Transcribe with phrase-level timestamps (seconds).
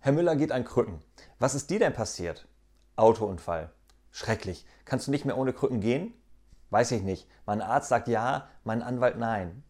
[0.00, 1.02] Herr Müller geht an Krücken.
[1.40, 2.46] Was ist dir denn passiert?
[2.94, 3.72] Autounfall.
[4.12, 4.64] Schrecklich.
[4.84, 6.14] Kannst du nicht mehr ohne Krücken gehen?
[6.70, 7.28] Weiß ich nicht.
[7.46, 9.64] Mein Arzt sagt ja, mein Anwalt nein.